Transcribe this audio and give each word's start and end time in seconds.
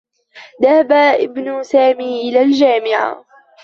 ذهب 0.63 0.91
إبن 0.91 1.63
سامي 1.63 2.21
إلى 2.29 2.41
الجامعة. 2.41 3.25